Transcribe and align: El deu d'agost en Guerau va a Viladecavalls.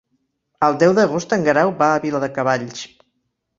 El 0.67 0.77
deu 0.83 0.95
d'agost 1.01 1.37
en 1.37 1.45
Guerau 1.49 1.75
va 1.83 1.91
a 1.91 2.01
Viladecavalls. 2.09 2.85